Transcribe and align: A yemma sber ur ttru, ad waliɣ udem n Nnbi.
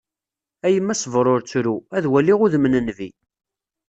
A 0.65 0.67
yemma 0.73 0.95
sber 1.01 1.25
ur 1.33 1.41
ttru, 1.43 1.75
ad 1.97 2.05
waliɣ 2.11 2.39
udem 2.45 2.65
n 2.67 2.73
Nnbi. 2.79 3.09